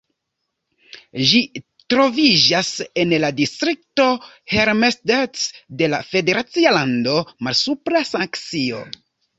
Ĝi 1.31 1.41
troviĝas 1.95 2.71
en 3.03 3.13
la 3.25 3.31
distrikto 3.41 4.09
Helmstedt 4.57 5.47
de 5.83 5.93
la 5.97 6.03
federacia 6.13 6.77
lando 6.81 7.19
Malsupra 7.51 8.07
Saksio. 8.17 8.87